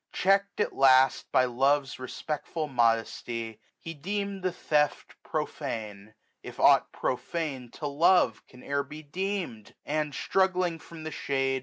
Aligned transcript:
Check'd, 0.11 0.59
at 0.59 0.73
last, 0.75 1.31
By 1.31 1.45
love's 1.45 1.97
refpectful 1.97 2.67
modesty, 2.73 3.61
he 3.79 3.93
deem'd 3.93 4.41
The 4.41 4.51
theft 4.51 5.13
profene, 5.23 6.15
if 6.41 6.59
aught 6.59 6.91
profane 6.91 7.69
to 7.73 7.85
love 7.85 8.41
1335 8.47 8.47
Can 8.47 8.63
e'er 8.63 8.83
be 8.83 9.03
deem'd; 9.03 9.75
and, 9.85 10.15
struggling 10.15 10.79
from 10.79 11.03
the 11.03 11.11
shade. 11.11 11.59